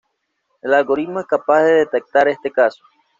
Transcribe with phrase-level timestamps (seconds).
[0.63, 2.83] El algoritmo es capaz de detectar este caso.